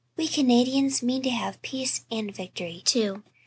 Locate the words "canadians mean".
0.27-1.21